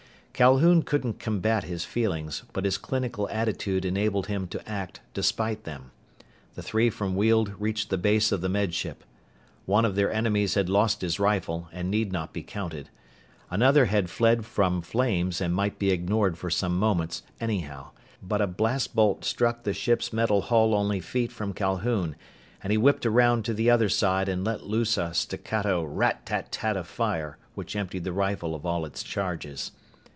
Calhoun 0.33 0.81
couldn't 0.81 1.19
combat 1.19 1.65
his 1.65 1.85
feelings, 1.85 2.41
but 2.51 2.65
his 2.65 2.79
clinical 2.79 3.29
attitude 3.29 3.85
enabled 3.85 4.25
him 4.25 4.47
to 4.47 4.67
act 4.67 4.99
despite 5.13 5.65
them. 5.65 5.91
The 6.55 6.63
three 6.63 6.89
from 6.89 7.15
Weald 7.15 7.53
reached 7.59 7.91
the 7.91 7.97
base 7.99 8.31
of 8.31 8.41
the 8.41 8.49
Med 8.49 8.73
Ship. 8.73 9.03
One 9.67 9.85
of 9.85 9.93
their 9.93 10.11
enemies 10.11 10.55
had 10.55 10.67
lost 10.67 11.01
his 11.01 11.19
rifle 11.19 11.67
and 11.71 11.91
need 11.91 12.11
not 12.11 12.33
be 12.33 12.41
counted. 12.41 12.89
Another 13.51 13.85
had 13.85 14.09
fled 14.09 14.43
from 14.43 14.81
flames 14.81 15.41
and 15.41 15.53
might 15.53 15.77
be 15.77 15.91
ignored 15.91 16.39
for 16.39 16.49
some 16.49 16.75
moments, 16.75 17.21
anyhow. 17.39 17.91
But 18.23 18.41
a 18.41 18.47
blast 18.47 18.95
bolt 18.95 19.23
struck 19.23 19.61
the 19.61 19.73
ship's 19.75 20.11
metal 20.11 20.41
hull 20.41 20.73
only 20.73 21.01
feet 21.01 21.31
from 21.31 21.53
Calhoun, 21.53 22.15
and 22.63 22.71
he 22.71 22.79
whipped 22.79 23.05
around 23.05 23.45
to 23.45 23.53
the 23.53 23.69
other 23.69 23.89
side 23.89 24.27
and 24.27 24.43
let 24.43 24.65
loose 24.65 24.97
a 24.97 25.13
staccato 25.13 25.83
rat 25.83 26.25
tat 26.25 26.51
tat 26.51 26.77
of 26.77 26.87
fire 26.87 27.37
which 27.53 27.75
emptied 27.75 28.05
the 28.05 28.13
rifle 28.13 28.55
of 28.55 28.65
all 28.65 28.85
its 28.87 29.03
charges. 29.03 29.73